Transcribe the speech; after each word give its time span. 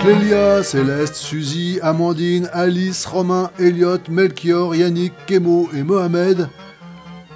Clélia, 0.00 0.62
Céleste, 0.62 1.16
Suzy, 1.16 1.78
Amandine, 1.82 2.48
Alice, 2.52 3.04
Romain, 3.06 3.50
Elliot, 3.58 3.98
Melchior, 4.08 4.74
Yannick, 4.74 5.12
Kemo 5.26 5.68
et 5.74 5.82
Mohamed 5.82 6.48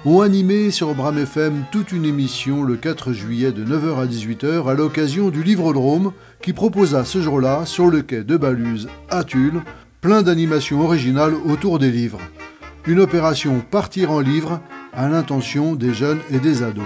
ont 0.05 0.19
animé 0.19 0.69
sur 0.69 0.93
Bram 0.95 1.17
FM 1.17 1.63
toute 1.71 1.93
une 1.93 2.03
émission 2.03 2.61
le 2.63 2.75
4 2.75 3.13
juillet 3.13 3.53
de 3.53 3.63
9h 3.63 4.01
à 4.01 4.05
18h 4.05 4.69
à 4.69 4.73
l'occasion 4.73 5.29
du 5.29 5.43
Livrodrome 5.43 6.11
qui 6.41 6.51
proposa 6.51 7.05
ce 7.05 7.21
jour-là, 7.21 7.65
sur 7.65 7.87
le 7.87 8.01
quai 8.01 8.23
de 8.23 8.35
Baluse 8.35 8.89
à 9.09 9.23
Tulle, 9.23 9.61
plein 10.01 10.21
d'animations 10.21 10.81
originales 10.81 11.33
autour 11.33 11.79
des 11.79 11.89
livres. 11.89 12.19
Une 12.85 12.99
opération 12.99 13.61
Partir 13.71 14.11
en 14.11 14.19
livre 14.19 14.59
à 14.91 15.07
l'intention 15.07 15.73
des 15.73 15.93
jeunes 15.93 16.19
et 16.29 16.39
des 16.39 16.63
ados. 16.63 16.83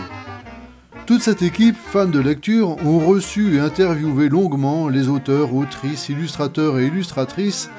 Toute 1.08 1.22
cette 1.22 1.42
équipe, 1.42 1.78
fans 1.78 2.06
de 2.06 2.20
lecture, 2.20 2.86
ont 2.86 3.00
reçu 3.00 3.56
et 3.56 3.60
interviewé 3.62 4.28
longuement 4.28 4.90
les 4.90 5.08
auteurs, 5.08 5.56
autrices, 5.56 6.10
illustrateurs 6.10 6.80
et 6.80 6.88
illustratrices 6.88 7.70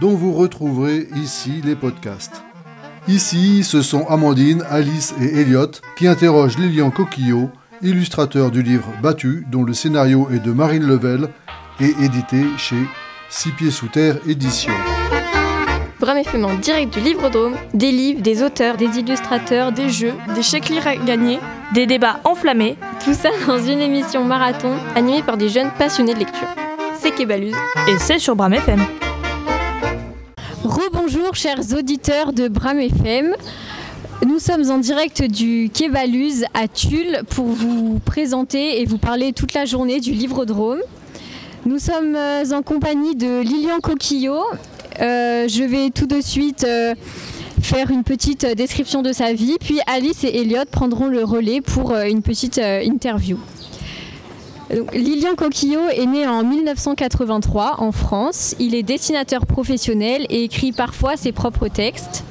dont 0.00 0.14
vous 0.14 0.32
retrouverez 0.32 1.08
ici 1.16 1.60
les 1.64 1.74
podcasts. 1.74 2.44
Ici, 3.08 3.64
ce 3.64 3.82
sont 3.82 4.06
Amandine, 4.06 4.62
Alice 4.70 5.14
et 5.20 5.40
Elliot 5.40 5.72
qui 5.98 6.06
interrogent 6.06 6.58
Lilian 6.58 6.92
Coquillot, 6.92 7.50
illustrateur 7.82 8.52
du 8.52 8.62
livre 8.62 8.92
Battu, 9.02 9.44
dont 9.50 9.64
le 9.64 9.74
scénario 9.74 10.28
est 10.30 10.38
de 10.38 10.52
Marine 10.52 10.86
Level 10.86 11.28
et 11.80 11.92
édité 12.04 12.44
chez 12.56 12.86
Six 13.28 13.50
Pieds 13.50 13.72
Sous 13.72 13.88
Terre 13.88 14.18
Éditions. 14.28 14.95
Bram 15.98 16.18
FM 16.18 16.44
en 16.44 16.54
direct 16.56 16.92
du 16.92 17.00
Livre-Drôme, 17.00 17.56
des 17.72 17.90
livres, 17.90 18.20
des 18.20 18.42
auteurs, 18.42 18.76
des 18.76 18.98
illustrateurs, 18.98 19.72
des 19.72 19.88
jeux, 19.88 20.12
des 20.34 20.42
chèques 20.42 20.70
à 20.84 20.94
gagner, 20.94 21.38
des 21.72 21.86
débats 21.86 22.20
enflammés. 22.24 22.76
Tout 23.02 23.14
ça 23.14 23.30
dans 23.46 23.58
une 23.58 23.80
émission 23.80 24.22
marathon 24.22 24.74
animée 24.94 25.22
par 25.22 25.38
des 25.38 25.48
jeunes 25.48 25.70
passionnés 25.78 26.12
de 26.12 26.18
lecture. 26.18 26.48
C'est 27.00 27.12
Kébaluse. 27.12 27.56
Et 27.88 27.96
c'est 27.98 28.18
sur 28.18 28.36
Bram 28.36 28.52
FM. 28.52 28.84
Rebonjour 30.64 31.34
chers 31.34 31.60
auditeurs 31.74 32.34
de 32.34 32.48
Bram 32.48 32.78
FM. 32.78 33.34
Nous 34.26 34.38
sommes 34.38 34.70
en 34.70 34.76
direct 34.76 35.22
du 35.22 35.70
Quai 35.72 35.90
à 36.52 36.68
Tulle 36.68 37.22
pour 37.30 37.46
vous 37.46 38.00
présenter 38.04 38.82
et 38.82 38.84
vous 38.84 38.98
parler 38.98 39.32
toute 39.32 39.54
la 39.54 39.64
journée 39.64 40.00
du 40.00 40.12
Livre-Drôme. 40.12 40.80
Nous 41.64 41.78
sommes 41.78 42.14
euh, 42.14 42.44
en 42.52 42.62
compagnie 42.62 43.16
de 43.16 43.40
Lilian 43.40 43.80
Coquillot. 43.82 44.44
Euh, 45.00 45.48
je 45.48 45.62
vais 45.62 45.90
tout 45.90 46.06
de 46.06 46.20
suite 46.20 46.64
euh, 46.64 46.94
faire 47.60 47.90
une 47.90 48.04
petite 48.04 48.46
description 48.46 49.02
de 49.02 49.12
sa 49.12 49.32
vie, 49.32 49.56
puis 49.60 49.80
Alice 49.86 50.24
et 50.24 50.40
Elliot 50.40 50.64
prendront 50.70 51.06
le 51.06 51.24
relais 51.24 51.60
pour 51.60 51.94
une 51.94 52.22
petite 52.22 52.58
interview. 52.58 53.38
Lilian 54.92 55.36
Coquillot 55.36 55.88
est 55.90 56.06
né 56.06 56.26
en 56.26 56.42
1983 56.42 57.76
en 57.78 57.92
France. 57.92 58.56
Il 58.58 58.74
est 58.74 58.82
dessinateur 58.82 59.46
professionnel 59.46 60.26
et 60.28 60.42
écrit 60.42 60.72
parfois 60.72 61.16
ses 61.16 61.30
propres 61.30 61.68
textes. 61.68 62.24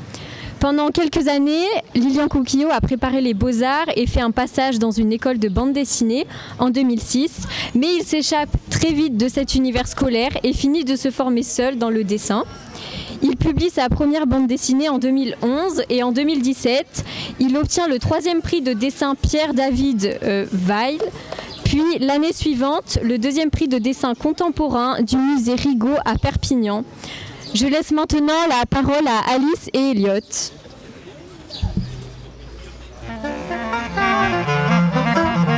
Pendant 0.59 0.89
quelques 0.89 1.27
années, 1.27 1.67
Lilian 1.93 2.27
Coquillot 2.27 2.69
a 2.71 2.81
préparé 2.81 3.21
les 3.21 3.33
beaux-arts 3.33 3.89
et 3.95 4.07
fait 4.07 4.21
un 4.21 4.31
passage 4.31 4.79
dans 4.79 4.91
une 4.91 5.11
école 5.11 5.37
de 5.37 5.49
bande 5.49 5.73
dessinée 5.73 6.25
en 6.59 6.69
2006, 6.69 7.43
mais 7.75 7.87
il 7.97 8.03
s'échappe 8.03 8.49
très 8.69 8.91
vite 8.91 9.17
de 9.17 9.27
cet 9.27 9.55
univers 9.55 9.87
scolaire 9.87 10.31
et 10.43 10.53
finit 10.53 10.83
de 10.83 10.95
se 10.95 11.11
former 11.11 11.43
seul 11.43 11.77
dans 11.77 11.89
le 11.89 12.03
dessin. 12.03 12.45
Il 13.21 13.37
publie 13.37 13.69
sa 13.69 13.89
première 13.89 14.27
bande 14.27 14.47
dessinée 14.47 14.89
en 14.89 14.97
2011 14.97 15.83
et 15.89 16.03
en 16.03 16.11
2017, 16.11 17.05
il 17.39 17.55
obtient 17.57 17.87
le 17.87 17.99
troisième 17.99 18.41
prix 18.41 18.61
de 18.61 18.73
dessin 18.73 19.15
Pierre-David 19.15 20.19
euh, 20.23 20.45
Weil 20.67 20.99
puis 21.65 21.81
l'année 21.99 22.31
suivante, 22.31 22.99
le 23.03 23.17
deuxième 23.17 23.49
prix 23.49 23.67
de 23.67 23.79
dessin 23.79 24.13
contemporain 24.13 25.01
du 25.01 25.17
musée 25.17 25.55
Rigaud 25.55 25.97
à 26.05 26.15
Perpignan. 26.15 26.83
Je 27.55 27.67
laisse 27.67 27.91
maintenant 27.93 28.47
la 28.49 28.65
parole 28.65 29.07
à 29.07 29.33
Alice 29.33 29.69
et 29.71 29.91
Elliot. 29.91 30.17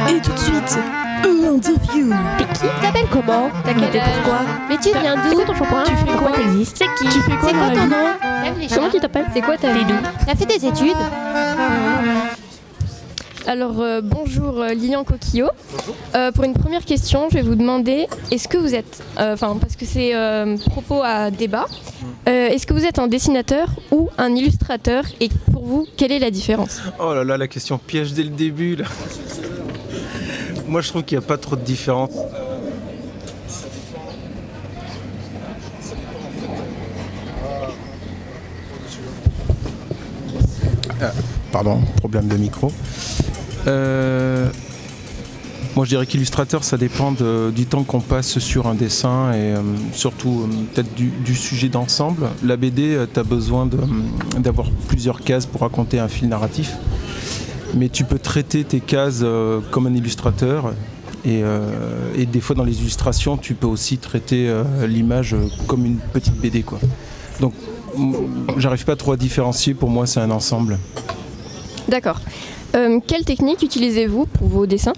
Et 0.08 0.22
tout 0.22 0.32
de 0.32 0.38
suite, 0.38 0.78
l'interview. 1.24 2.14
T'es 2.38 2.46
qui 2.54 2.68
T'appelles 2.84 3.08
comment 3.12 3.50
T'as 3.66 3.74
quel 3.74 4.00
âge 4.00 4.10
pourquoi 4.14 4.42
Mais 4.70 4.78
tu 4.78 4.90
viens 5.02 5.16
d'où 5.16 5.42
ton 5.44 5.56
shampoing 5.56 5.86
Tu 5.86 5.96
fais 5.96 6.18
quoi 6.18 6.32
t'existes 6.34 6.78
C'est 6.78 7.04
qui 7.04 7.10
Tu 7.12 7.20
fais 7.20 7.36
quoi 7.36 7.50
C'est 7.50 7.56
quoi 7.56 7.70
ton 7.70 7.88
nom 7.88 8.68
Comment 8.76 8.90
tu 8.92 9.00
t'appelles 9.00 9.26
C'est 9.34 9.42
quoi 9.42 9.58
ta 9.58 9.74
vie 9.74 9.86
T'as 10.24 10.36
fait 10.36 10.46
des 10.46 10.68
études 10.68 10.98
alors 13.48 13.80
euh, 13.80 14.02
bonjour 14.04 14.62
euh, 14.62 14.74
Lilian 14.74 15.04
Coquillot. 15.04 15.50
Euh, 16.16 16.32
pour 16.32 16.44
une 16.44 16.54
première 16.54 16.84
question, 16.84 17.30
je 17.30 17.36
vais 17.36 17.42
vous 17.42 17.56
demander 17.56 18.08
est-ce 18.30 18.48
que 18.48 18.58
vous 18.58 18.76
êtes, 18.76 19.02
enfin 19.18 19.58
parce 19.60 19.76
que 19.76 19.86
c'est 19.86 20.14
propos 20.70 21.02
à 21.04 21.32
débat, 21.32 21.66
est-ce 22.26 22.68
que 22.68 22.74
vous 22.74 22.86
êtes 22.86 23.00
un 23.00 23.08
dessinateur 23.08 23.70
ou 23.92 24.10
un 24.18 24.36
illustrateur 24.36 25.06
et 25.22 25.30
pour 25.52 25.66
vous, 25.66 25.88
quelle 25.96 26.12
est 26.12 26.20
la 26.20 26.32
différence? 26.32 26.82
Oh 27.00 27.14
là 27.14 27.24
là, 27.24 27.38
la 27.38 27.48
question 27.48 27.78
piège 27.78 28.14
dès 28.14 28.24
le 28.24 28.30
début 28.30 28.76
là. 28.76 28.86
Moi 30.68 30.82
je 30.82 30.90
trouve 30.90 31.04
qu'il 31.04 31.18
n'y 31.18 31.24
a 31.24 31.28
pas 31.28 31.38
trop 31.38 31.56
de 31.56 31.62
différence. 31.62 32.12
pardon, 41.52 41.82
problème 41.98 42.28
de 42.28 42.36
micro. 42.36 42.72
Euh, 43.68 44.48
moi, 45.76 45.86
je 45.86 45.90
dirais 45.90 46.06
qu'illustrateur, 46.06 46.64
ça 46.64 46.78
dépend 46.78 47.12
du 47.12 47.66
temps 47.66 47.84
qu'on 47.84 48.00
passe 48.00 48.40
sur 48.40 48.68
un 48.68 48.74
dessin 48.74 49.32
et 49.34 49.54
euh, 49.54 49.62
surtout 49.94 50.44
euh, 50.44 50.66
peut-être 50.74 50.94
du, 50.96 51.36
sujet 51.36 51.70
d'ensemble. 51.70 52.30
La 52.44 52.58
BD, 52.58 52.98
tu 53.14 53.20
as 53.20 53.24
besoin 53.24 53.70
d'avoir 54.38 54.72
plusieurs 54.88 55.22
cases 55.22 55.46
pour 55.46 55.62
raconter 55.62 56.00
un 56.00 56.08
fil 56.08 56.30
narratif. 56.30 56.74
Mais 57.76 57.90
tu 57.90 58.06
peux 58.06 58.18
traiter 58.18 58.64
tes 58.64 58.80
cases 58.80 59.24
comme 59.72 59.88
un 59.88 59.94
illustrateur. 59.94 60.74
Et, 61.26 61.44
des 62.26 62.40
fois, 62.40 62.56
dans 62.56 62.64
les 62.64 62.80
illustrations, 62.80 63.38
tu 63.38 63.54
peux 63.54 63.68
aussi 63.68 63.98
traiter 63.98 64.52
l'image 64.88 65.36
comme 65.68 65.86
une 65.86 65.98
petite 65.98 66.36
BD. 66.36 66.64
Quoi. 66.64 66.80
Donc, 67.42 67.54
j'arrive 68.58 68.86
pas 68.86 68.96
trop 68.96 69.12
à 69.12 69.18
différencier. 69.18 69.74
Pour 69.74 69.90
moi, 69.90 70.08
c'est 70.08 70.22
un 70.22 70.32
ensemble. 70.32 70.80
D'accord. 71.90 72.22
Euh, 72.78 73.00
quelle 73.06 73.26
technique 73.26 73.64
utilisez-vous 73.64 74.26
pour 74.26 74.48
vos 74.48 74.66
dessins 74.66 74.94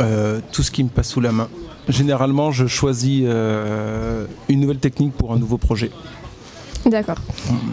euh, 0.00 0.40
Tout 0.52 0.62
ce 0.62 0.70
qui 0.70 0.84
me 0.84 0.88
passe 0.88 1.08
sous 1.08 1.20
la 1.20 1.32
main. 1.32 1.48
Généralement, 1.88 2.50
je 2.50 2.66
choisis 2.66 3.22
euh, 3.24 4.26
une 4.48 4.60
nouvelle 4.60 4.78
technique 4.78 5.14
pour 5.14 5.32
un 5.32 5.38
nouveau 5.38 5.56
projet. 5.56 5.90
D'accord. 6.84 7.18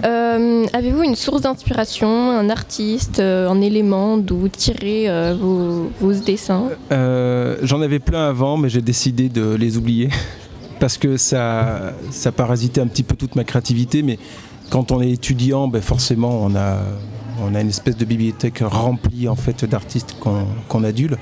Avez-vous 0.04 1.04
une 1.04 1.16
source 1.16 1.42
d'inspiration, 1.42 2.32
un 2.32 2.50
artiste, 2.50 3.20
un 3.20 3.62
élément 3.62 4.18
d'où 4.18 4.38
vous 4.38 4.50
tirez 4.50 5.08
vos, 5.40 6.14
dessins 6.26 6.70
J'en 6.90 7.82
avais 7.82 8.00
plein 8.00 8.30
avant, 8.30 8.58
mais 8.58 8.70
j'ai 8.70 8.82
décidé 8.82 9.30
de 9.30 9.54
les 9.54 9.78
oublier 9.78 10.10
parce 10.80 10.98
que 10.98 11.18
ça, 11.18 11.94
ça 12.10 12.32
parasitait 12.32 12.82
un 12.82 12.88
petit 12.88 13.04
peu 13.04 13.16
toute 13.16 13.36
ma 13.36 13.44
créativité. 13.44 14.02
Mais 14.02 14.18
quand 14.70 14.92
on 14.92 15.02
est 15.02 15.12
étudiant, 15.12 15.68
ben 15.68 15.82
forcément, 15.82 16.44
on 16.44 16.56
a, 16.56 16.80
on 17.42 17.56
a 17.56 17.62
une 17.62 17.70
espèce 17.70 17.98
de 17.98 18.06
bibliothèque 18.06 18.60
remplie 18.62 19.28
en 19.28 19.36
fait 19.36 19.66
d'artistes 19.66 20.16
qu'on 20.20 20.84
adule. 20.84 21.18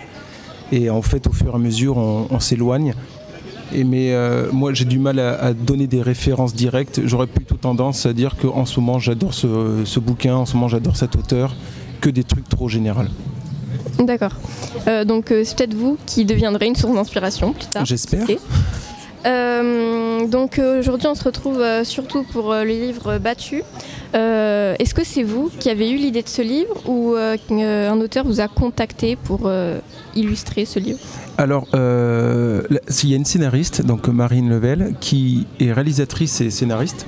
Et 0.72 0.90
en 0.90 1.02
fait, 1.02 1.28
au 1.28 1.32
fur 1.32 1.52
et 1.52 1.56
à 1.56 1.60
mesure, 1.60 1.98
on, 1.98 2.40
s'éloigne. 2.40 2.94
Et 3.74 3.84
mais 3.84 4.14
euh, 4.14 4.52
moi, 4.52 4.74
j'ai 4.74 4.86
du 4.86 4.98
mal 4.98 5.20
à, 5.20 5.54
donner 5.54 5.88
des 5.88 6.02
références 6.02 6.56
directes. 6.56 7.02
J'aurais 7.06 7.28
plutôt 7.28 7.56
tendance 7.56 8.06
à 8.06 8.14
dire 8.14 8.36
qu'en 8.42 8.66
ce 8.66 8.80
moment, 8.80 8.98
j'adore 8.98 9.34
ce, 9.34 10.00
bouquin, 10.00 10.36
en 10.36 10.46
ce 10.46 10.56
moment, 10.56 10.68
j'adore 10.68 10.96
cet 10.96 11.16
auteur, 11.16 11.56
que 12.02 12.10
des 12.10 12.24
trucs 12.24 12.50
trop 12.50 12.70
généraux. 12.70 13.04
D'accord. 14.00 14.34
Euh, 14.88 15.06
donc, 15.06 15.32
euh, 15.32 15.44
c'est 15.44 15.58
peut-être 15.58 15.76
vous 15.76 15.98
qui 16.06 16.26
deviendrez 16.26 16.66
une 16.66 16.76
source 16.76 16.96
d'inspiration 16.96 17.54
plus 17.54 17.68
tard. 17.68 17.86
J'espère. 17.86 18.26
donc 20.28 20.60
aujourd'hui 20.80 21.08
on 21.08 21.16
se 21.16 21.24
retrouve 21.24 21.62
surtout 21.84 22.24
pour 22.24 22.54
le 22.54 22.64
livre 22.64 23.20
Battu. 23.20 23.62
Euh, 24.16 24.76
est-ce 24.78 24.94
que 24.94 25.04
c'est 25.04 25.24
vous 25.24 25.50
qui 25.60 25.70
avez 25.70 25.90
eu 25.92 25.98
l'idée 25.98 26.22
de 26.22 26.30
ce 26.30 26.42
livre 26.42 26.88
ou 26.88 27.16
euh, 27.16 27.36
un 27.90 28.00
auteur 28.00 28.26
vous 28.26 28.42
a 28.42 28.48
contacté 28.48 29.16
pour 29.16 29.42
euh, 29.46 29.80
illustrer 30.16 30.66
ce 30.66 30.80
livre? 30.80 31.00
Alors, 31.38 31.68
il 31.74 33.10
y 33.10 33.14
a 33.14 33.18
une 33.18 33.26
scénariste, 33.26 33.84
donc 33.84 34.08
Marine 34.08 34.50
Level, 34.50 34.96
qui 35.00 35.48
est 35.60 35.72
réalisatrice 35.72 36.42
et 36.42 36.52
scénariste. 36.52 37.08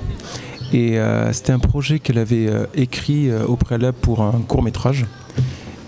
Et 0.72 0.98
c'était 1.30 1.52
un 1.52 1.60
projet 1.60 2.00
qu'elle 2.00 2.18
avait 2.18 2.48
écrit 2.74 3.32
au 3.32 3.54
préalable 3.54 3.96
pour 4.00 4.22
un 4.22 4.40
court 4.48 4.64
métrage. 4.64 5.06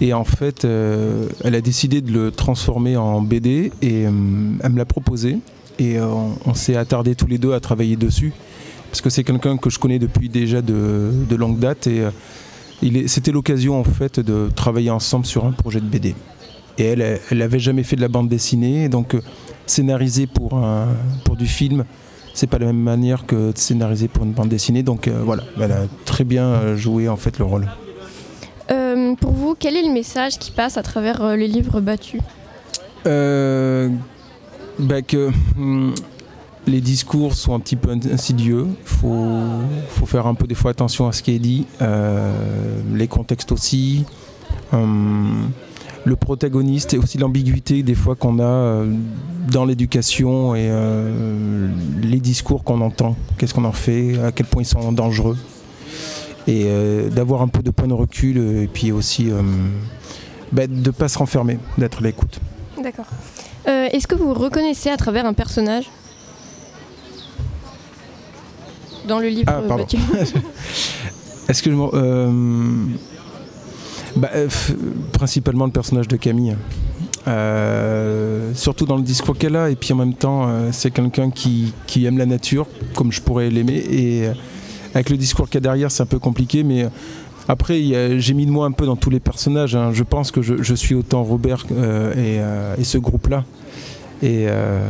Et 0.00 0.12
en 0.12 0.22
fait, 0.22 0.64
elle 0.64 1.54
a 1.56 1.60
décidé 1.60 2.00
de 2.00 2.12
le 2.12 2.30
transformer 2.30 2.96
en 2.96 3.20
BD 3.20 3.72
et 3.82 4.02
elle 4.02 4.12
me 4.12 4.78
l'a 4.78 4.84
proposé. 4.84 5.38
Et 5.80 5.98
on 6.00 6.54
s'est 6.54 6.76
attardé 6.76 7.16
tous 7.16 7.26
les 7.26 7.38
deux 7.38 7.54
à 7.54 7.60
travailler 7.60 7.96
dessus 7.96 8.32
parce 8.90 9.00
que 9.00 9.10
c'est 9.10 9.24
quelqu'un 9.24 9.56
que 9.56 9.70
je 9.70 9.78
connais 9.78 9.98
depuis 9.98 10.28
déjà 10.28 10.62
de, 10.62 11.12
longue 11.36 11.58
date 11.58 11.86
et 11.86 12.00
euh, 12.00 13.06
c'était 13.06 13.32
l'occasion 13.32 13.78
en 13.78 13.84
fait 13.84 14.20
de 14.20 14.50
travailler 14.54 14.90
ensemble 14.90 15.26
sur 15.26 15.44
un 15.44 15.52
projet 15.52 15.80
de 15.80 15.86
BD. 15.86 16.14
Et 16.78 16.84
elle, 16.84 17.20
elle 17.30 17.38
n'avait 17.38 17.58
jamais 17.58 17.82
fait 17.82 17.96
de 17.96 18.00
la 18.00 18.08
bande 18.08 18.28
dessinée, 18.28 18.88
donc 18.88 19.14
euh, 19.14 19.20
scénariser 19.66 20.26
pour, 20.26 20.54
un, 20.54 20.88
pour 21.24 21.36
du 21.36 21.46
film, 21.46 21.84
c'est 22.38 22.46
pas 22.46 22.58
la 22.58 22.66
même 22.66 22.80
manière 22.80 23.26
que 23.26 23.50
de 23.52 23.58
scénariser 23.58 24.06
pour 24.06 24.24
une 24.24 24.32
bande 24.32 24.48
dessinée. 24.48 24.84
Donc 24.84 25.08
euh, 25.08 25.22
voilà, 25.24 25.42
elle 25.60 25.72
a 25.72 25.82
très 26.04 26.22
bien 26.22 26.76
joué 26.76 27.08
en 27.08 27.16
fait 27.16 27.38
le 27.38 27.44
rôle. 27.44 27.66
Euh, 28.70 29.14
pour 29.16 29.32
vous, 29.32 29.56
quel 29.58 29.76
est 29.76 29.82
le 29.82 29.92
message 29.92 30.38
qui 30.38 30.52
passe 30.52 30.76
à 30.76 30.82
travers 30.82 31.20
euh, 31.22 31.34
les 31.36 31.48
livres 31.48 31.80
battus? 31.80 32.20
Bah, 33.04 35.02
que 35.02 35.30
hum, 35.56 35.94
les 36.68 36.80
discours 36.80 37.34
sont 37.34 37.54
un 37.54 37.60
petit 37.60 37.76
peu 37.76 37.90
insidieux. 37.90 38.66
Il 38.68 38.86
faut, 38.86 40.06
faire 40.06 40.26
un 40.26 40.34
peu 40.34 40.46
des 40.46 40.54
fois 40.54 40.70
attention 40.70 41.08
à 41.08 41.12
ce 41.12 41.22
qui 41.22 41.34
est 41.34 41.38
dit. 41.38 41.66
Euh, 41.82 42.80
les 42.94 43.08
contextes 43.08 43.52
aussi. 43.52 44.04
Hum, 44.72 45.50
le 46.04 46.16
protagoniste 46.16 46.94
et 46.94 46.98
aussi 46.98 47.18
l'ambiguïté 47.18 47.82
des 47.82 47.94
fois 47.94 48.14
qu'on 48.14 48.38
a 48.38 48.42
euh, 48.42 48.92
dans 49.50 49.64
l'éducation 49.64 50.54
et 50.54 50.68
euh, 50.70 51.68
les 52.02 52.20
discours 52.20 52.64
qu'on 52.64 52.80
entend. 52.80 53.16
Qu'est-ce 53.36 53.54
qu'on 53.54 53.64
en 53.64 53.72
fait? 53.72 54.18
À 54.18 54.32
quel 54.32 54.46
point 54.46 54.62
ils 54.62 54.66
sont 54.66 54.92
dangereux? 54.92 55.36
Et 56.46 56.64
euh, 56.66 57.10
d'avoir 57.10 57.42
un 57.42 57.48
peu 57.48 57.62
de 57.62 57.70
point 57.70 57.88
de 57.88 57.92
recul 57.92 58.38
euh, 58.38 58.62
et 58.62 58.68
puis 58.68 58.90
aussi 58.90 59.30
euh, 59.30 59.42
bah, 60.50 60.66
de 60.66 60.74
ne 60.74 60.90
pas 60.90 61.08
se 61.08 61.18
renfermer, 61.18 61.58
d'être 61.76 61.98
à 61.98 62.04
l'écoute. 62.04 62.40
D'accord. 62.82 63.06
Euh, 63.68 63.88
Est-ce 63.92 64.06
que 64.06 64.14
vous 64.14 64.32
reconnaissez 64.32 64.88
à 64.88 64.96
travers 64.96 65.26
un 65.26 65.34
personnage? 65.34 65.90
Dans 69.08 69.18
le 69.18 69.28
livre 69.28 69.50
Ah, 69.52 69.62
pardon. 69.66 69.86
Est-ce 71.48 71.62
que 71.62 71.70
je 71.70 71.76
euh, 71.94 72.30
bah, 74.16 74.30
euh, 74.34 74.48
Principalement 75.12 75.64
le 75.66 75.72
personnage 75.72 76.06
de 76.08 76.16
Camille. 76.16 76.54
Euh, 77.26 78.52
surtout 78.54 78.86
dans 78.86 78.96
le 78.96 79.02
discours 79.02 79.36
qu'elle 79.36 79.56
a, 79.56 79.68
et 79.70 79.76
puis 79.76 79.92
en 79.92 79.96
même 79.96 80.14
temps, 80.14 80.46
euh, 80.48 80.68
c'est 80.72 80.90
quelqu'un 80.90 81.30
qui, 81.30 81.72
qui 81.86 82.06
aime 82.06 82.16
la 82.16 82.26
nature, 82.26 82.66
comme 82.94 83.12
je 83.12 83.20
pourrais 83.20 83.50
l'aimer, 83.50 83.84
et 83.90 84.26
euh, 84.28 84.32
avec 84.94 85.10
le 85.10 85.16
discours 85.16 85.46
qu'il 85.46 85.56
y 85.56 85.58
a 85.58 85.60
derrière, 85.60 85.90
c'est 85.90 86.02
un 86.02 86.06
peu 86.06 86.18
compliqué, 86.18 86.62
mais 86.62 86.86
après, 87.48 87.82
j'ai 88.18 88.34
mis 88.34 88.46
de 88.46 88.50
moi 88.50 88.66
un 88.66 88.72
peu 88.72 88.86
dans 88.86 88.96
tous 88.96 89.10
les 89.10 89.20
personnages. 89.20 89.74
hein. 89.74 89.90
Je 89.92 90.04
pense 90.04 90.30
que 90.30 90.40
je, 90.42 90.62
je 90.62 90.74
suis 90.74 90.94
autant 90.94 91.22
Robert 91.22 91.64
et, 92.16 92.40
et 92.78 92.84
ce 92.84 92.98
groupe-là. 92.98 93.44
Et, 94.22 94.46
euh, 94.48 94.80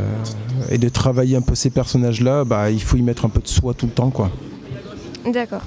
et 0.71 0.79
de 0.79 0.89
travailler 0.89 1.37
un 1.37 1.43
peu 1.43 1.55
ces 1.55 1.71
personnages-là, 1.71 2.45
bah, 2.45 2.71
il 2.71 2.81
faut 2.83 2.97
y 2.97 3.03
mettre 3.03 3.25
un 3.25 3.29
peu 3.29 3.41
de 3.41 3.49
soi 3.49 3.75
tout 3.75 3.87
le 3.87 3.93
temps. 3.93 4.11
quoi. 4.11 4.31
D'accord. 5.31 5.63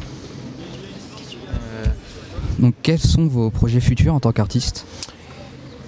Donc, 2.59 2.75
quels 2.83 2.99
sont 2.99 3.25
vos 3.27 3.49
projets 3.49 3.79
futurs 3.79 4.13
en 4.13 4.19
tant 4.19 4.31
qu'artiste? 4.31 4.85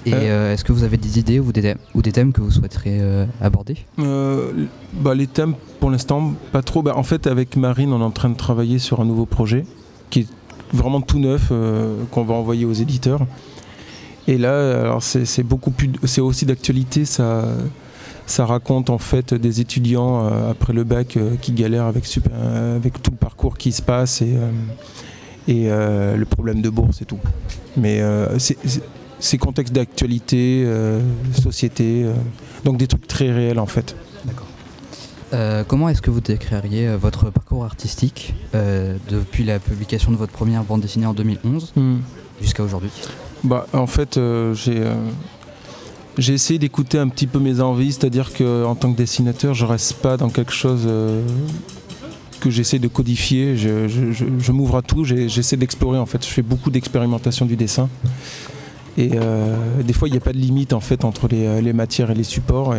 Et 0.05 0.13
Euh. 0.13 0.17
euh, 0.49 0.53
est-ce 0.53 0.63
que 0.63 0.73
vous 0.73 0.83
avez 0.83 0.97
des 0.97 1.17
idées 1.19 1.39
ou 1.39 1.51
des, 1.51 1.61
thèmes- 1.61 1.77
ou 1.93 2.01
des 2.01 2.11
thèmes 2.11 2.33
que 2.33 2.41
vous 2.41 2.51
souhaiterez 2.51 2.99
euh, 2.99 3.25
aborder? 3.41 3.77
Euh, 3.99 4.51
bah, 4.93 5.13
les 5.15 5.27
thèmes, 5.27 5.53
pour 5.79 5.89
l'instant, 5.91 6.33
pas 6.51 6.61
trop. 6.61 6.81
Bah, 6.81 6.93
en 6.95 7.03
fait, 7.03 7.25
avec 7.27 7.55
Marine, 7.55 7.93
on 7.93 8.01
est 8.01 8.03
en 8.03 8.11
train 8.11 8.29
de 8.29 8.35
travailler 8.37 8.79
sur 8.79 8.99
un 9.01 9.05
nouveau 9.05 9.25
projet 9.25 9.65
qui 10.09 10.21
est 10.21 10.27
vraiment 10.73 10.99
tout 11.01 11.19
neuf, 11.19 11.49
euh, 11.51 11.95
qu'on 12.11 12.23
va 12.23 12.33
envoyer 12.33 12.65
aux 12.65 12.73
éditeurs. 12.73 13.21
Et 14.27 14.37
là, 14.37 14.79
alors 14.81 15.03
c'est 15.03 15.43
beaucoup 15.43 15.71
plus, 15.71 15.91
c'est 16.05 16.21
aussi 16.21 16.45
d'actualité. 16.45 17.05
Ça, 17.05 17.45
ça 18.25 18.45
raconte 18.45 18.89
en 18.89 18.97
fait 18.97 19.33
des 19.33 19.59
étudiants 19.59 20.25
euh, 20.25 20.51
après 20.51 20.71
le 20.71 20.85
bac 20.85 21.17
euh, 21.17 21.35
qui 21.41 21.51
galèrent 21.51 21.85
avec, 21.85 22.05
super- 22.05 22.31
euh, 22.33 22.77
avec 22.77 23.01
tout 23.03 23.11
le 23.11 23.17
parcours 23.17 23.57
qui 23.57 23.71
se 23.73 23.81
passe 23.81 24.21
et, 24.21 24.35
et 25.49 25.67
le 25.67 26.23
problème 26.25 26.61
de 26.61 26.69
bourse 26.69 27.01
et 27.01 27.05
tout. 27.05 27.19
Mais 27.75 28.01
c'est- 28.37 29.37
contexte 29.37 29.73
d'actualité, 29.73 30.65
société, 31.33 32.05
donc 32.63 32.77
des 32.77 32.87
trucs 32.87 33.07
très 33.07 33.31
réels 33.31 33.59
en 33.59 33.65
fait. 33.65 33.95
D'accord. 34.25 35.65
Comment 35.67 35.89
est-ce 35.89 36.01
que 36.01 36.11
vous 36.11 36.21
décririez 36.21 36.95
votre 36.95 37.29
parcours 37.29 37.65
artistique 37.65 38.35
depuis 38.53 39.43
la 39.43 39.59
publication 39.59 40.11
de 40.11 40.17
votre 40.17 40.31
première 40.31 40.63
bande 40.63 40.81
dessinée 40.81 41.05
en 41.07 41.13
2011 41.13 41.73
jusqu'à 42.41 42.63
aujourd'hui 42.63 42.89
Bah, 43.43 43.67
en 43.73 43.87
fait, 43.87 44.17
euh, 44.17 44.53
j'ai 44.53 44.79
euh, 44.79 44.93
j'ai 46.17 46.33
essayé 46.33 46.59
d'écouter 46.59 46.99
un 46.99 47.07
petit 47.07 47.27
peu 47.27 47.39
mes 47.39 47.59
envies, 47.59 47.91
c'est-à-dire 47.93 48.31
qu'en 48.33 48.75
tant 48.75 48.91
que 48.93 48.97
dessinateur, 48.97 49.53
je 49.53 49.65
reste 49.65 49.93
pas 49.95 50.15
dans 50.17 50.29
quelque 50.29 50.51
chose 50.53 50.83
euh, 50.85 51.21
que 52.39 52.49
j'essaie 52.51 52.77
de 52.79 52.87
codifier. 52.87 53.57
Je, 53.57 53.87
je- 53.87 54.51
m'ouvre 54.51 54.77
à 54.77 54.81
tout, 54.83 55.03
j'essaie 55.05 55.57
d'explorer. 55.57 55.97
En 55.97 56.05
fait, 56.05 56.23
je 56.23 56.29
fais 56.29 56.41
beaucoup 56.43 56.69
d'expérimentation 56.69 57.45
du 57.45 57.55
dessin. 57.55 57.89
Et 58.95 59.09
des 59.83 59.93
fois, 59.93 60.07
il 60.07 60.11
n'y 60.11 60.17
a 60.17 60.21
pas 60.21 60.33
de 60.33 60.37
limite 60.37 60.71
en 60.73 60.79
fait 60.79 61.03
entre 61.03 61.27
les, 61.27 61.61
les 61.63 61.73
matières 61.73 62.11
et 62.11 62.13
les 62.15 62.23
supports. 62.23 62.75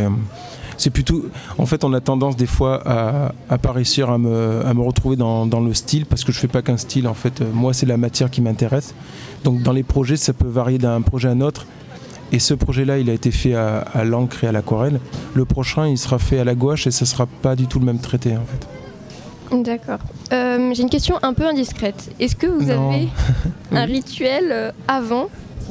C'est 0.76 0.90
plutôt, 0.90 1.26
en 1.58 1.66
fait, 1.66 1.84
on 1.84 1.92
a 1.92 2.00
tendance 2.00 2.36
des 2.36 2.46
fois 2.46 2.82
à, 2.84 3.32
à 3.48 3.54
à 3.54 4.18
me, 4.18 4.80
retrouver 4.80 5.16
dans, 5.16 5.60
le 5.60 5.74
style 5.74 6.06
parce 6.06 6.24
que 6.24 6.32
je 6.32 6.38
fais 6.38 6.48
pas 6.48 6.62
qu'un 6.62 6.76
style. 6.76 7.08
En 7.08 7.14
fait, 7.14 7.42
moi, 7.52 7.72
c'est 7.72 7.86
la 7.86 7.96
matière 7.96 8.30
qui 8.30 8.40
m'intéresse. 8.40 8.94
Donc, 9.44 9.62
dans 9.62 9.72
les 9.72 9.82
projets, 9.82 10.16
ça 10.16 10.32
peut 10.32 10.48
varier 10.48 10.78
d'un 10.78 11.00
projet 11.02 11.28
à 11.28 11.32
un 11.32 11.40
autre. 11.40 11.66
Et 12.32 12.38
ce 12.38 12.54
projet-là, 12.54 12.98
il 12.98 13.10
a 13.10 13.12
été 13.12 13.30
fait 13.30 13.54
à, 13.54 13.78
à 13.78 14.04
l'encre 14.04 14.44
et 14.44 14.46
à 14.46 14.52
l'aquarelle. 14.52 15.00
Le 15.34 15.44
prochain, 15.44 15.86
il 15.86 15.98
sera 15.98 16.18
fait 16.18 16.38
à 16.38 16.44
la 16.44 16.54
gouache 16.54 16.86
et 16.86 16.90
ce 16.90 17.04
sera 17.04 17.26
pas 17.26 17.54
du 17.54 17.66
tout 17.66 17.78
le 17.78 17.86
même 17.86 18.00
traité 18.00 18.36
en 18.36 18.44
fait. 18.44 18.73
D'accord. 19.52 19.98
Euh, 20.32 20.72
J'ai 20.74 20.82
une 20.82 20.90
question 20.90 21.16
un 21.22 21.32
peu 21.34 21.46
indiscrète. 21.46 22.10
Est-ce 22.18 22.34
que 22.36 22.46
vous 22.46 22.62
Non. 22.66 22.90
avez 22.92 23.08
un 23.72 23.84
rituel 23.84 24.44
euh, 24.50 24.70
avant, 24.88 25.28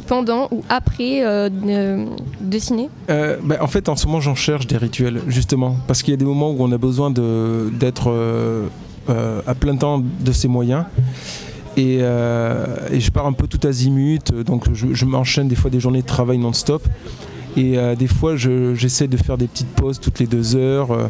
pendant 0.08 0.48
ou 0.52 0.64
après 0.70 1.24
euh, 1.26 1.50
de- 1.50 2.06
dessiner? 2.42 2.90
Euh, 3.10 3.38
bah, 3.44 3.58
en 3.62 3.68
fait, 3.68 3.90
en 3.90 3.96
ce 3.96 4.06
moment, 4.08 4.22
j'en 4.22 4.36
cherche 4.36 4.68
des 4.68 4.78
rituels, 4.78 5.22
justement, 5.28 5.76
parce 5.88 6.02
qu'il 6.04 6.12
y 6.12 6.16
a 6.16 6.18
des 6.18 6.26
moments 6.26 6.52
où 6.52 6.58
on 6.60 6.72
a 6.72 6.78
besoin 6.78 7.12
d'être 7.12 8.10
euh, 8.10 8.68
à 9.10 9.56
plein 9.56 9.76
temps 9.76 10.02
de 10.20 10.32
ses 10.32 10.48
moyens. 10.48 10.86
Et, 11.76 11.96
et 11.96 13.00
je 13.00 13.12
pars 13.12 13.26
un 13.26 13.34
peu 13.34 13.48
tout 13.48 13.66
azimut, 13.68 14.32
donc 14.46 14.66
je, 14.74 14.94
je 14.94 15.06
m'enchaîne 15.06 15.48
des 15.48 15.56
fois 15.56 15.72
des 15.72 15.80
journées 15.80 16.04
de 16.04 16.08
travail 16.08 16.38
non-stop. 16.38 16.84
Et 17.56 17.78
euh, 17.78 17.96
des 17.96 18.08
fois, 18.08 18.36
je- 18.36 18.74
j'essaie 18.74 19.08
de 19.08 19.16
faire 19.18 19.38
des 19.38 19.48
petites 19.48 19.68
pauses 19.70 20.00
toutes 20.00 20.20
les 20.20 20.26
deux 20.26 20.56
heures, 20.56 20.92
euh, 20.92 21.08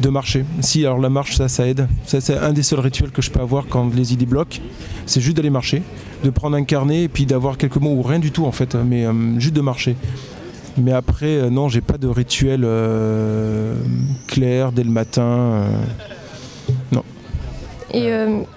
de 0.00 0.08
marcher. 0.08 0.44
Si, 0.60 0.84
alors 0.86 0.98
la 0.98 1.10
marche, 1.10 1.36
ça, 1.36 1.48
ça 1.48 1.66
aide. 1.66 1.88
Ça, 2.06 2.20
c'est 2.20 2.38
un 2.38 2.52
des 2.52 2.62
seuls 2.62 2.78
rituels 2.80 3.10
que 3.10 3.20
je 3.22 3.30
peux 3.30 3.40
avoir 3.40 3.66
quand 3.68 3.92
les 3.94 4.12
idées 4.12 4.26
bloquent. 4.26 4.58
C'est 5.06 5.20
juste 5.20 5.36
d'aller 5.36 5.50
marcher, 5.50 5.82
de 6.22 6.30
prendre 6.30 6.56
un 6.56 6.62
carnet 6.64 7.02
et 7.04 7.08
puis 7.08 7.26
d'avoir 7.26 7.56
quelques 7.58 7.76
mots 7.78 7.90
ou 7.94 8.02
rien 8.02 8.20
du 8.20 8.30
tout 8.30 8.46
en 8.46 8.52
fait, 8.52 8.76
mais 8.76 9.04
euh, 9.04 9.12
juste 9.40 9.54
de 9.54 9.60
marcher. 9.60 9.96
Mais 10.78 10.92
après, 10.92 11.50
non, 11.50 11.68
j'ai 11.68 11.80
pas 11.80 11.98
de 11.98 12.06
rituel 12.06 12.60
clair 14.28 14.70
dès 14.70 14.84
le 14.84 14.90
matin. 14.90 15.22
euh. 15.22 15.66
Et 17.92 18.08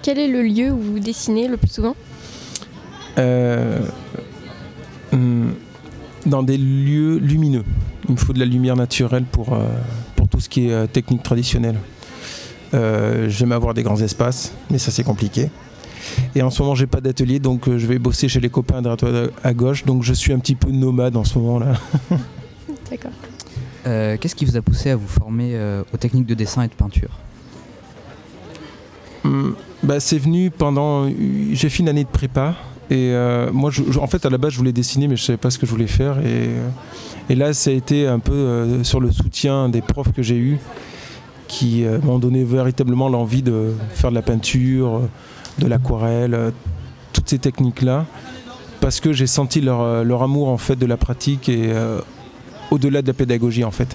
quel 0.02 0.20
est 0.20 0.28
le 0.28 0.42
lieu 0.42 0.70
où 0.70 0.78
vous 0.78 1.00
dessinez 1.00 1.48
le 1.48 1.56
plus 1.56 1.72
souvent? 1.72 1.96
Hum, 5.12 5.54
dans 6.26 6.42
des 6.42 6.56
lieux 6.58 7.18
lumineux. 7.18 7.64
Il 8.08 8.12
me 8.12 8.16
faut 8.16 8.32
de 8.32 8.38
la 8.38 8.44
lumière 8.44 8.76
naturelle 8.76 9.24
pour, 9.24 9.52
euh, 9.52 9.66
pour 10.16 10.28
tout 10.28 10.40
ce 10.40 10.48
qui 10.48 10.68
est 10.68 10.72
euh, 10.72 10.86
technique 10.86 11.22
traditionnelle. 11.22 11.76
Euh, 12.74 13.28
J'aime 13.28 13.52
avoir 13.52 13.74
des 13.74 13.82
grands 13.82 14.00
espaces, 14.00 14.52
mais 14.70 14.78
ça 14.78 14.90
c'est 14.90 15.04
compliqué. 15.04 15.50
Et 16.34 16.42
en 16.42 16.50
ce 16.50 16.62
moment, 16.62 16.74
j'ai 16.74 16.86
pas 16.86 17.00
d'atelier, 17.00 17.38
donc 17.38 17.68
euh, 17.68 17.78
je 17.78 17.86
vais 17.86 17.98
bosser 17.98 18.28
chez 18.28 18.40
les 18.40 18.50
copains 18.50 18.78
à 18.78 18.80
droite 18.82 19.04
à 19.42 19.54
gauche. 19.54 19.84
Donc 19.84 20.02
je 20.02 20.12
suis 20.12 20.32
un 20.32 20.38
petit 20.38 20.54
peu 20.54 20.70
nomade 20.70 21.16
en 21.16 21.24
ce 21.24 21.38
moment-là. 21.38 21.74
D'accord. 22.90 23.12
Euh, 23.86 24.16
Qu'est-ce 24.20 24.34
qui 24.34 24.44
vous 24.44 24.56
a 24.56 24.62
poussé 24.62 24.90
à 24.90 24.96
vous 24.96 25.06
former 25.06 25.52
euh, 25.54 25.82
aux 25.92 25.96
techniques 25.96 26.26
de 26.26 26.34
dessin 26.34 26.62
et 26.62 26.68
de 26.68 26.74
peinture? 26.74 27.10
Hum, 29.24 29.54
bah, 29.82 30.00
c'est 30.00 30.18
venu 30.18 30.50
pendant. 30.50 31.08
J'ai 31.52 31.68
fait 31.68 31.78
une 31.82 31.88
année 31.88 32.04
de 32.04 32.08
prépa. 32.08 32.54
Et 32.90 33.12
euh, 33.12 33.50
moi, 33.52 33.70
en 34.00 34.06
fait, 34.06 34.26
à 34.26 34.30
la 34.30 34.38
base, 34.38 34.52
je 34.52 34.58
voulais 34.58 34.72
dessiner, 34.72 35.08
mais 35.08 35.16
je 35.16 35.22
savais 35.22 35.36
pas 35.38 35.50
ce 35.50 35.58
que 35.58 35.66
je 35.66 35.70
voulais 35.70 35.86
faire. 35.86 36.18
Et, 36.18 36.48
euh, 36.48 37.34
là, 37.34 37.54
ça 37.54 37.70
a 37.70 37.72
été 37.72 38.06
un 38.06 38.18
peu 38.18 38.32
euh, 38.32 38.84
sur 38.84 39.00
le 39.00 39.10
soutien 39.10 39.68
des 39.68 39.80
profs 39.80 40.12
que 40.12 40.22
j'ai 40.22 40.36
eus 40.36 40.58
qui 41.46 41.84
m'ont 42.02 42.18
donné 42.18 42.42
véritablement 42.42 43.08
l'envie 43.08 43.42
de 43.42 43.74
faire 43.90 44.10
de 44.10 44.14
la 44.14 44.22
peinture, 44.22 45.02
de 45.58 45.66
l'aquarelle, 45.68 46.52
toutes 47.12 47.28
ces 47.28 47.38
techniques-là, 47.38 48.06
parce 48.80 48.98
que 48.98 49.12
j'ai 49.12 49.28
senti 49.28 49.60
leur, 49.60 50.22
amour 50.22 50.48
en 50.48 50.56
fait 50.56 50.74
de 50.74 50.86
la 50.86 50.96
pratique 50.96 51.50
et 51.50 51.70
au-delà 52.70 53.02
de 53.02 53.06
la 53.06 53.12
pédagogie 53.12 53.62
en 53.62 53.70
fait. 53.70 53.94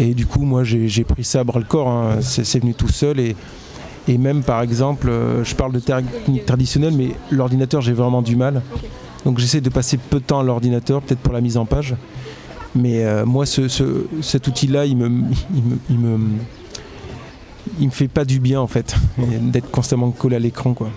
Et 0.00 0.14
du 0.14 0.26
coup, 0.26 0.42
moi, 0.42 0.64
j'ai 0.64 1.04
pris 1.04 1.22
ça 1.22 1.40
à 1.40 1.44
bras 1.44 1.60
le 1.60 1.66
corps. 1.66 1.88
hein. 1.88 2.16
C'est 2.22 2.58
venu 2.60 2.74
tout 2.74 2.88
seul 2.88 3.20
et 3.20 3.36
et 4.08 4.18
même 4.18 4.42
par 4.42 4.62
exemple, 4.62 5.08
euh, 5.08 5.42
je 5.44 5.54
parle 5.54 5.72
de 5.72 5.80
technique 5.80 6.46
traditionnelle, 6.46 6.94
mais 6.94 7.10
l'ordinateur, 7.30 7.80
j'ai 7.80 7.92
vraiment 7.92 8.22
du 8.22 8.36
mal. 8.36 8.62
Donc 9.24 9.38
j'essaie 9.38 9.60
de 9.60 9.70
passer 9.70 9.96
peu 9.98 10.20
de 10.20 10.24
temps 10.24 10.38
à 10.40 10.44
l'ordinateur, 10.44 11.02
peut-être 11.02 11.18
pour 11.20 11.32
la 11.34 11.40
mise 11.40 11.56
en 11.56 11.64
page. 11.66 11.94
Mais 12.74 13.04
euh, 13.04 13.24
moi, 13.26 13.46
ce- 13.46 13.68
ce- 13.68 14.06
cet 14.22 14.46
outil-là, 14.46 14.84
il 14.86 14.96
me, 14.96 15.06
il, 15.54 15.62
me, 15.62 15.78
il, 15.90 15.98
me, 15.98 16.18
il 17.80 17.86
me 17.86 17.90
fait 17.90 18.06
pas 18.08 18.24
du 18.24 18.38
bien 18.38 18.60
en 18.60 18.66
fait, 18.68 18.94
d'être 19.18 19.70
constamment 19.70 20.10
collé 20.10 20.36
à 20.36 20.38
l'écran. 20.38 20.74
quoi. 20.74 20.88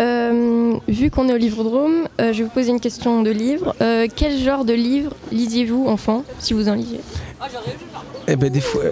Euh, 0.00 0.74
vu 0.88 1.10
qu'on 1.10 1.28
est 1.28 1.32
au 1.32 1.36
Livre-Drôme, 1.36 2.08
euh, 2.20 2.32
je 2.32 2.38
vais 2.38 2.44
vous 2.44 2.50
poser 2.50 2.70
une 2.70 2.80
question 2.80 3.22
de 3.22 3.30
livre. 3.30 3.76
Euh, 3.80 4.08
quel 4.14 4.36
genre 4.38 4.64
de 4.64 4.72
livre 4.72 5.12
lisiez-vous 5.30 5.86
enfant, 5.86 6.24
si 6.40 6.52
vous 6.52 6.68
en 6.68 6.74
lisiez? 6.74 6.98
Eh 8.26 8.34
ben 8.36 8.50
des 8.50 8.60
fois, 8.60 8.82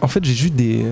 en 0.00 0.06
fait 0.06 0.22
j'ai 0.24 0.34
juste 0.34 0.54
des, 0.54 0.84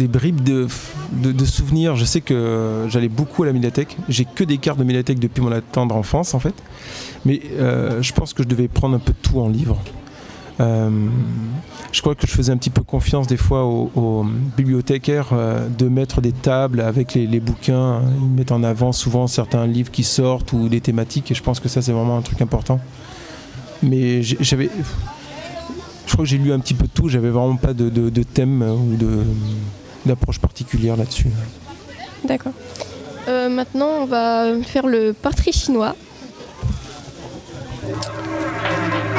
des 0.00 0.08
bribes 0.08 0.42
de, 0.42 0.66
de, 1.12 1.44
souvenirs. 1.44 1.94
Je 1.94 2.04
sais 2.04 2.20
que 2.22 2.86
j'allais 2.88 3.08
beaucoup 3.08 3.42
à 3.42 3.46
la 3.46 3.52
médiathèque. 3.52 3.96
J'ai 4.08 4.24
que 4.24 4.44
des 4.44 4.58
cartes 4.58 4.78
de 4.78 4.84
médiathèque 4.84 5.18
depuis 5.18 5.42
mon 5.42 5.52
tendre 5.72 5.94
enfance 5.94 6.32
en 6.34 6.40
fait. 6.40 6.54
Mais 7.24 7.40
euh, 7.58 8.00
je 8.02 8.12
pense 8.12 8.32
que 8.32 8.42
je 8.42 8.48
devais 8.48 8.68
prendre 8.68 8.96
un 8.96 8.98
peu 8.98 9.12
tout 9.12 9.40
en 9.40 9.48
livre. 9.48 9.78
Euh, 10.60 10.90
je 11.92 12.00
crois 12.00 12.14
que 12.14 12.26
je 12.26 12.32
faisais 12.32 12.52
un 12.52 12.56
petit 12.56 12.70
peu 12.70 12.82
confiance 12.82 13.26
des 13.26 13.36
fois 13.36 13.64
aux, 13.64 14.24
bibliothécaires 14.56 15.30
euh, 15.32 15.68
de 15.68 15.88
mettre 15.88 16.20
des 16.20 16.32
tables 16.32 16.80
avec 16.80 17.14
les, 17.14 17.40
bouquins. 17.40 18.02
Ils 18.20 18.28
mettent 18.28 18.52
en 18.52 18.62
avant 18.62 18.92
souvent 18.92 19.26
certains 19.26 19.66
livres 19.66 19.90
qui 19.90 20.04
sortent 20.04 20.52
ou 20.52 20.68
des 20.68 20.80
thématiques 20.80 21.30
et 21.30 21.34
je 21.34 21.42
pense 21.42 21.60
que 21.60 21.68
ça 21.68 21.82
c'est 21.82 21.92
vraiment 21.92 22.16
un 22.16 22.22
truc 22.22 22.40
important. 22.40 22.80
Mais 23.82 24.22
j'avais, 24.22 24.70
je 26.06 26.12
crois 26.12 26.24
que 26.24 26.28
j'ai 26.30 26.38
lu 26.38 26.52
un 26.52 26.58
petit 26.58 26.74
peu 26.74 26.86
tout. 26.86 27.08
J'avais 27.08 27.30
vraiment 27.30 27.56
pas 27.56 27.72
de, 27.72 27.88
de- 27.88 28.22
thème 28.22 28.62
ou 28.62 28.96
de 28.96 29.24
d'approche 30.06 30.38
particulière 30.38 30.96
là-dessus. 30.96 31.28
D'accord. 32.24 32.52
Euh, 33.28 33.48
maintenant, 33.48 33.88
on 34.00 34.06
va 34.06 34.46
faire 34.64 34.86
le 34.86 35.12
portrait 35.12 35.52
chinois. 35.52 35.94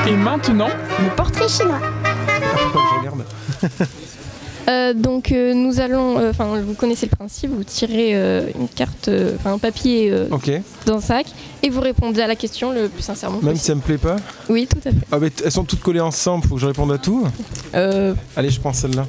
Et 0.08 0.16
maintenant, 0.16 0.70
Le 1.04 1.16
portrait 1.16 1.48
chinois. 1.48 1.80
je 2.04 3.00
regarde. 3.00 3.24
Euh, 4.70 4.94
donc, 4.94 5.32
euh, 5.32 5.54
nous 5.54 5.80
allons. 5.80 6.18
euh, 6.20 6.30
Enfin, 6.32 6.46
vous 6.62 6.74
connaissez 6.74 7.08
le 7.12 7.16
principe 7.16 7.52
vous 7.52 7.64
tirez 7.64 8.12
euh, 8.16 8.50
une 8.60 8.68
carte, 8.68 9.10
enfin 9.36 9.54
un 9.54 9.58
papier 9.58 10.10
euh, 10.12 10.28
dans 10.86 10.98
un 10.98 11.02
sac 11.02 11.26
et 11.64 11.70
vous 11.70 11.82
répondez 11.82 12.22
à 12.22 12.28
la 12.28 12.36
question 12.36 12.72
le 12.72 12.88
plus 12.88 13.02
sincèrement 13.02 13.40
Même 13.42 13.56
si 13.56 13.66
ça 13.66 13.76
me 13.76 13.82
plaît 13.82 13.98
pas. 13.98 14.18
Oui, 14.50 14.68
tout 14.68 14.78
à 14.88 14.92
fait. 14.92 14.98
Ah, 15.12 15.18
mais 15.20 15.32
elles 15.44 15.52
sont 15.52 15.64
toutes 15.64 15.82
collées 15.82 16.00
ensemble. 16.00 16.46
Faut 16.48 16.56
que 16.56 16.62
je 16.62 16.68
réponde 16.68 16.92
à 16.92 16.98
tout. 16.98 17.28
Euh, 17.76 18.14
Allez, 18.36 18.50
je 18.50 18.60
prends 18.60 18.74
celle-là. 18.74 19.06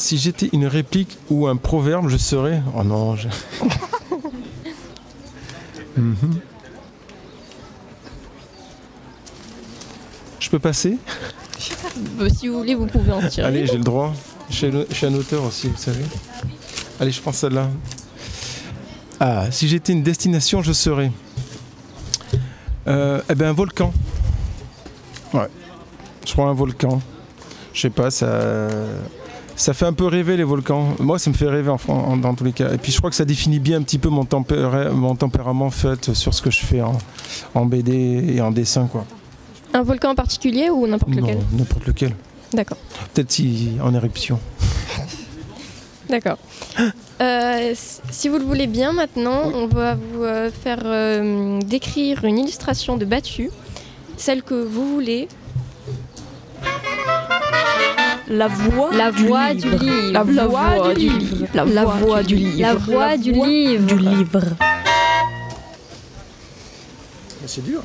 Si 0.00 0.18
j'étais 0.18 0.48
une 0.52 0.66
réplique 0.66 1.18
ou 1.30 1.46
un 1.46 1.56
proverbe, 1.56 2.08
je 2.08 2.16
serais. 2.16 2.62
Oh 2.76 2.82
non. 2.82 3.16
Je... 3.16 3.28
Je 10.38 10.48
peux 10.48 10.58
passer? 10.58 10.96
Bah, 12.18 12.24
si 12.34 12.48
vous 12.48 12.58
voulez, 12.58 12.74
vous 12.74 12.86
pouvez 12.86 13.12
en 13.12 13.26
tirer. 13.28 13.46
Allez, 13.46 13.66
j'ai 13.66 13.76
le 13.76 13.84
droit. 13.84 14.12
Je 14.48 14.56
suis, 14.92 15.06
un- 15.06 15.14
auteur 15.14 15.44
aussi, 15.44 15.68
vous 15.68 15.76
savez. 15.76 16.04
Allez, 16.98 17.10
je 17.12 17.20
prends 17.20 17.32
celle-là. 17.32 17.68
Ah, 19.20 19.50
si 19.50 19.68
j'étais 19.68 19.92
une 19.92 20.02
destination, 20.02 20.62
je 20.62 20.72
serais. 20.72 21.12
Euh, 22.88 23.20
eh 23.28 23.34
ben, 23.34 23.50
un 23.50 23.52
volcan. 23.52 23.92
Ouais. 25.34 25.48
Je 26.26 26.32
crois 26.32 26.48
un 26.48 26.54
volcan. 26.54 27.00
Je 27.74 27.82
sais 27.82 27.90
pas, 27.90 28.10
ça. 28.10 28.26
Ça 29.60 29.74
fait 29.74 29.84
un 29.84 29.92
peu 29.92 30.06
rêver 30.06 30.38
les 30.38 30.44
volcans. 30.44 30.94
Moi, 31.00 31.18
ça 31.18 31.28
me 31.28 31.34
fait 31.34 31.46
rêver 31.48 31.68
en, 31.70 31.78
en- 31.92 32.16
dans 32.16 32.34
tous 32.34 32.44
les 32.44 32.52
cas. 32.52 32.72
Et 32.72 32.78
puis, 32.78 32.92
je 32.92 32.96
crois 32.98 33.10
que 33.10 33.16
ça 33.16 33.26
définit 33.26 33.58
bien 33.58 33.76
un 33.78 33.82
petit 33.82 33.98
peu 33.98 34.08
mon, 34.08 34.26
mon 34.94 35.14
tempérament 35.16 35.68
fait 35.70 36.14
sur 36.14 36.32
ce 36.32 36.40
que 36.40 36.50
je 36.50 36.60
fais 36.60 36.80
en, 36.80 36.96
en 37.54 37.66
BD 37.66 38.24
et 38.34 38.40
en 38.40 38.50
dessin, 38.52 38.86
quoi. 38.86 39.04
Un 39.74 39.82
volcan 39.82 40.12
en 40.12 40.14
particulier 40.14 40.70
ou 40.70 40.86
n'importe 40.86 41.12
Non, 41.14 41.20
lequel 41.26 41.38
n'importe 41.52 41.86
lequel. 41.86 42.16
D'accord. 42.54 42.78
Peut-être 43.12 43.30
si 43.30 43.72
en 43.82 43.94
éruption. 43.94 44.40
D'accord. 46.08 46.38
Euh, 47.20 47.72
si 47.74 48.28
vous 48.28 48.38
le 48.38 48.44
voulez 48.44 48.66
bien, 48.66 48.92
maintenant, 48.92 49.42
on 49.54 49.66
va 49.66 49.94
vous 49.94 50.24
euh, 50.24 50.50
faire 50.50 50.80
euh, 50.84 51.60
décrire 51.60 52.24
une 52.24 52.38
illustration 52.38 52.96
de 52.96 53.04
Battu, 53.04 53.50
celle 54.16 54.42
que 54.42 54.54
vous 54.54 54.86
voulez. 54.94 55.28
La 58.30 58.46
voix 58.46 58.90
La 58.96 59.10
du 59.10 59.26
voix 59.26 59.52
livre. 59.52 59.76
du 59.76 59.84
livre. 59.84 60.12
La 60.12 60.24
La 60.24 60.46
voix 60.46 60.76
voix 60.76 60.94
du 60.94 61.08
du 61.08 61.18
livre. 61.18 61.48
La 61.52 61.84
voix 61.84 62.22
du 62.22 62.36
livre. 62.36 62.60
La 62.60 62.74
voix 62.74 63.16
du 63.16 63.32
livre. 63.32 63.86
Du 63.86 63.98
livre. 63.98 64.40
C'est 67.46 67.64
dur. 67.64 67.82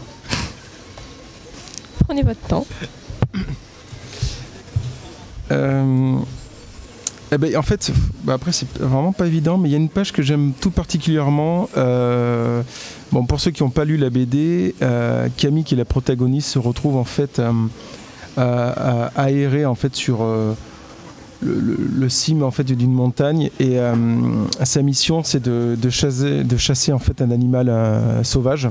Prenez 2.06 2.22
votre 2.22 2.40
temps. 2.42 2.68
Euh, 5.52 6.18
eh 7.32 7.38
ben, 7.40 7.58
en 7.58 7.64
fait, 7.64 7.92
bah 8.24 8.34
après 8.34 8.52
c'est 8.52 8.68
vraiment 8.78 9.12
pas 9.14 9.26
évident, 9.26 9.58
mais 9.58 9.70
il 9.70 9.72
y 9.72 9.76
a 9.76 9.80
une 9.80 9.90
page 9.90 10.12
que 10.12 10.22
j'aime 10.22 10.54
tout 10.62 10.70
particulièrement. 10.70 11.70
Euh, 11.76 12.62
bon, 13.12 13.26
pour 13.26 13.40
ceux 13.40 13.50
qui 13.50 13.64
n'ont 13.64 13.72
pas 13.72 13.86
lu 13.86 13.98
la 13.98 14.12
BD, 14.12 14.76
euh, 14.84 15.28
Camille, 15.38 15.64
qui 15.64 15.74
est 15.74 15.78
la 15.78 15.86
protagoniste, 15.86 16.50
se 16.50 16.60
retrouve 16.60 16.98
en 16.98 17.04
fait 17.04 17.40
euh, 17.40 17.52
à, 18.38 19.12
en 19.66 19.76
fait 19.76 19.96
sur 19.96 20.22
euh, 20.22 20.54
le, 21.42 22.10
cime 22.10 22.44
en 22.44 22.52
fait 22.52 22.64
d'une 22.64 22.94
montagne, 22.94 23.50
et 23.60 23.80
euh, 23.80 23.96
sa 24.64 24.82
mission 24.82 25.24
c'est 25.24 25.42
de, 25.42 25.90
chasser, 25.90 26.92
en 26.92 27.00
fait 27.00 27.22
un 27.22 27.32
animal 27.32 27.70
euh, 27.70 28.24
sauvage. 28.24 28.70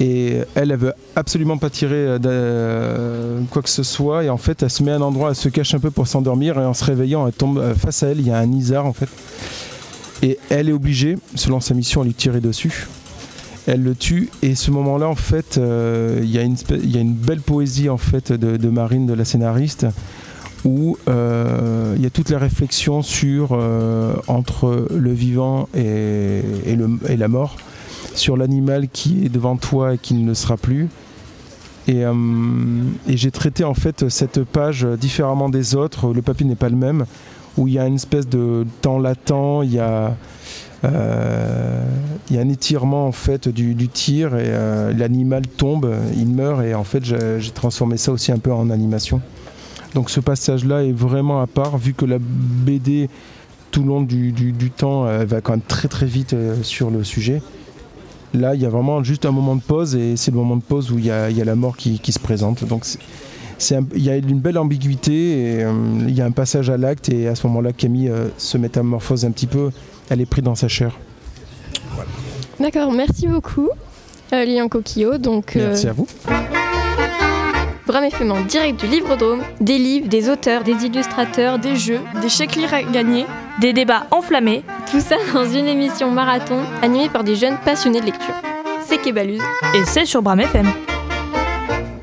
Et 0.00 0.38
elle, 0.56 0.72
elle 0.72 0.76
veut 0.76 0.92
absolument 1.14 1.56
pas 1.56 1.70
tirer 1.70 2.18
quoi 3.50 3.62
que 3.62 3.68
ce 3.68 3.84
soit. 3.84 4.24
Et 4.24 4.28
en 4.28 4.38
fait, 4.38 4.64
elle 4.64 4.70
se 4.70 4.82
met 4.82 4.90
à 4.90 4.96
un 4.96 5.00
endroit, 5.00 5.28
elle 5.28 5.36
se 5.36 5.48
cache 5.48 5.72
un 5.72 5.78
peu 5.78 5.92
pour 5.92 6.08
s'endormir. 6.08 6.58
Et 6.58 6.64
en 6.64 6.74
se 6.74 6.84
réveillant, 6.84 7.28
elle 7.28 7.32
tombe 7.32 7.62
face 7.74 8.02
à 8.02 8.08
elle. 8.08 8.18
Il 8.18 8.26
y 8.26 8.32
a 8.32 8.38
un 8.38 8.50
isard 8.50 8.86
en 8.86 8.92
fait. 8.92 9.08
Et 10.20 10.36
elle 10.50 10.68
est 10.68 10.72
obligée, 10.72 11.16
selon 11.36 11.60
sa 11.60 11.74
mission, 11.74 12.00
à 12.00 12.04
lui 12.04 12.12
tirer 12.12 12.40
dessus. 12.40 12.88
Elle 13.66 13.82
le 13.82 13.94
tue. 13.94 14.28
Et 14.42 14.54
ce 14.54 14.70
moment-là, 14.70 15.08
en 15.08 15.14
fait, 15.14 15.58
euh, 15.58 16.20
il 16.22 16.30
y, 16.30 16.38
a 16.38 16.42
une 16.42 17.14
belle 17.14 17.40
poésie 17.40 17.88
en 17.88 17.96
fait 17.96 18.32
de, 18.32 18.68
Marine, 18.68 19.06
de 19.06 19.14
la 19.14 19.24
scénariste, 19.24 19.86
où 20.64 20.98
euh, 21.08 21.94
il 21.96 22.02
y 22.02 22.06
a 22.06 22.10
toute 22.10 22.30
la 22.30 22.38
réflexion 22.38 23.02
sur 23.02 23.50
euh, 23.52 24.14
entre 24.26 24.88
le 24.94 25.12
vivant 25.12 25.68
et, 25.74 26.42
la 27.16 27.28
mort 27.28 27.56
sur 28.14 28.36
l'animal 28.36 28.88
qui 28.88 29.24
est 29.24 29.28
devant 29.28 29.56
toi 29.56 29.94
et 29.94 29.98
qui 29.98 30.14
ne 30.14 30.26
le 30.26 30.34
sera 30.34 30.56
plus. 30.56 30.88
Et, 31.86 32.02
et 32.02 33.16
j'ai 33.16 33.30
traité 33.30 33.64
en 33.64 33.74
fait 33.74 34.08
cette 34.08 34.42
page 34.44 34.86
différemment 34.98 35.50
des 35.50 35.74
autres. 35.74 36.14
Le 36.14 36.22
papier 36.22 36.46
n'est 36.46 36.54
pas 36.54 36.70
le 36.70 36.76
même, 36.76 37.04
où 37.56 37.68
il 37.68 37.74
y 37.74 37.78
a 37.78 37.86
une 37.86 37.96
espèce 37.96 38.28
de 38.28 38.66
temps 38.82 38.98
latent, 38.98 39.62
il 39.62 39.72
y 39.72 39.78
a, 39.78 40.16
euh, 40.84 41.84
il 42.28 42.36
y 42.36 42.38
a 42.38 42.42
un 42.42 42.48
étirement 42.48 43.06
en 43.06 43.12
fait 43.12 43.48
du, 43.48 43.88
tir 43.88 44.34
et 44.36 44.46
euh, 44.46 44.92
l'animal 44.92 45.46
tombe, 45.46 45.94
il 46.16 46.28
meurt 46.28 46.62
et 46.62 46.74
en 46.74 46.84
fait 46.84 47.04
j'ai 47.04 47.50
transformé 47.50 47.96
ça 47.96 48.12
aussi 48.12 48.32
un 48.32 48.38
peu 48.38 48.52
en 48.52 48.70
animation. 48.70 49.20
Donc 49.94 50.10
ce 50.10 50.20
passage-là 50.20 50.82
est 50.84 50.92
vraiment 50.92 51.40
à 51.40 51.46
part, 51.46 51.78
vu 51.78 51.94
que 51.94 52.04
la 52.04 52.18
BD 52.18 53.08
tout 53.70 53.82
le 53.82 53.88
long 53.88 54.02
du, 54.02 54.70
temps 54.76 55.08
elle 55.08 55.26
va 55.26 55.40
quand 55.40 55.52
même 55.52 55.60
très 55.60 55.88
très 55.88 56.06
vite 56.06 56.32
euh, 56.32 56.62
sur 56.62 56.90
le 56.90 57.02
sujet. 57.04 57.42
Là, 58.32 58.56
il 58.56 58.60
y 58.60 58.66
a 58.66 58.68
vraiment 58.68 59.02
juste 59.04 59.26
un 59.26 59.30
moment 59.30 59.54
de 59.54 59.62
pause 59.62 59.94
et 59.94 60.16
c'est 60.16 60.32
le 60.32 60.36
moment 60.36 60.56
de 60.56 60.62
pause 60.62 60.90
où 60.90 60.98
il 60.98 61.06
y 61.06 61.10
a, 61.10 61.30
la 61.30 61.54
mort 61.54 61.76
qui, 61.76 62.00
se 62.12 62.18
présente. 62.18 62.64
Il 63.60 64.02
y 64.02 64.10
a 64.10 64.16
une 64.16 64.40
belle 64.40 64.58
ambiguïté 64.58 65.12
et 65.12 65.64
euh, 65.64 65.72
il 66.06 66.14
y 66.14 66.20
a 66.20 66.24
un 66.24 66.30
passage 66.30 66.70
à 66.70 66.76
l'acte 66.76 67.08
et 67.08 67.28
à 67.28 67.34
ce 67.34 67.46
moment-là, 67.46 67.72
Camille 67.72 68.08
euh, 68.10 68.28
se 68.38 68.58
métamorphose 68.58 69.24
un 69.24 69.30
petit 69.30 69.46
peu. 69.46 69.70
Elle 70.10 70.20
est 70.20 70.26
prise 70.26 70.44
dans 70.44 70.54
sa 70.54 70.68
chair. 70.68 70.92
D'accord, 72.60 72.92
merci 72.92 73.26
beaucoup, 73.26 73.68
euh, 74.32 74.44
Lilian 74.44 74.68
Coquillot. 74.68 75.18
Donc, 75.18 75.56
euh, 75.56 75.68
Merci 75.68 75.88
à 75.88 75.92
vous. 75.92 76.06
Bram 77.86 78.04
FM 78.04 78.32
en 78.32 78.40
direct 78.42 78.80
du 78.80 78.86
Livre-Drôme, 78.86 79.42
des 79.60 79.76
livres, 79.78 80.08
des 80.08 80.30
auteurs, 80.30 80.64
Des 80.64 80.84
illustrateurs, 80.86 81.58
Des 81.58 81.76
jeux, 81.76 82.00
des 82.22 82.28
chèques 82.30 82.56
lire 82.56 82.72
à 82.72 82.82
gagner, 82.82 83.26
des 83.60 83.72
débats 83.74 84.06
enflammés. 84.10 84.62
tout 84.90 85.00
ça 85.00 85.16
dans 85.34 85.44
une 85.44 85.66
émission 85.66 86.10
marathon. 86.10 86.60
animés 86.82 87.10
par 87.10 87.24
des 87.24 87.36
jeunes 87.36 87.56
passionnés 87.64 88.00
de 88.00 88.06
lecture. 88.06 88.34
C'est 88.86 89.00
Kébaluse. 89.00 89.42
Et 89.74 89.84
c'est 89.84 90.06
sur 90.06 90.22
Bram 90.22 90.40
FM. 90.40 90.66